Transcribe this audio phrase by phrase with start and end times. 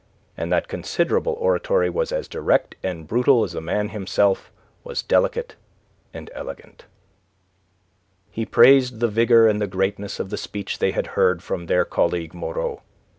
[0.35, 4.51] And that considerable oratory was as direct and brutal as the man himself
[4.83, 5.55] was delicate
[6.11, 6.85] and elegant.
[8.31, 11.85] He praised the vigour and the greatness of the speech they had heard from their
[11.85, 12.81] colleague Moreau.